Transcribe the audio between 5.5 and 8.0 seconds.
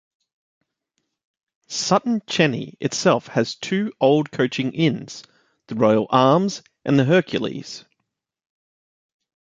the Royal Arms and the Hercules.